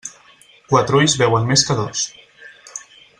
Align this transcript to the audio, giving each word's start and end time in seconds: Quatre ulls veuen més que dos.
Quatre 0.71 0.97
ulls 1.01 1.17
veuen 1.21 1.47
més 1.51 1.67
que 1.69 1.79
dos. 1.83 2.07